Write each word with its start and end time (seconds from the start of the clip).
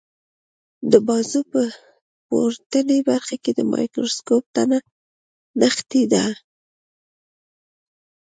د 0.91 0.93
بازو 1.07 1.41
په 1.51 1.61
پورتنۍ 2.27 2.99
برخه 3.09 3.35
کې 3.43 3.51
د 3.53 3.59
مایکروسکوپ 3.73 4.43
تنه 4.55 4.77
نښتې 5.59 6.03
ده. 6.13 6.25